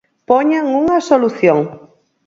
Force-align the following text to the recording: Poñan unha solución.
Poñan 0.29 0.65
unha 0.81 0.97
solución. 1.09 1.59